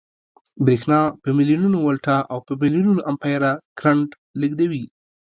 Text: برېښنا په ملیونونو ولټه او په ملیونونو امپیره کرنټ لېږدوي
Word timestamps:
برېښنا 0.65 0.99
په 1.21 1.29
ملیونونو 1.37 1.77
ولټه 1.81 2.17
او 2.31 2.39
په 2.47 2.53
ملیونونو 2.61 3.01
امپیره 3.11 3.51
کرنټ 3.79 4.09
لېږدوي 4.39 4.85